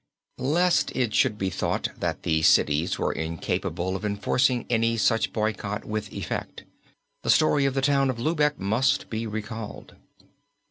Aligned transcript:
Lest 0.39 0.89
it 0.95 1.13
should 1.13 1.37
be 1.37 1.51
thought 1.51 1.89
that 1.95 2.23
the 2.23 2.41
cities 2.41 2.97
were 2.97 3.11
incapable 3.11 3.95
of 3.95 4.03
enforcing 4.03 4.65
any 4.67 4.97
such 4.97 5.31
boycott 5.31 5.85
with 5.85 6.11
effect, 6.11 6.63
the 7.21 7.29
story 7.29 7.65
of 7.65 7.75
the 7.75 7.83
town 7.83 8.09
of 8.09 8.17
Lübeck 8.17 8.57
must 8.57 9.11
be 9.11 9.27
recalled. 9.27 9.95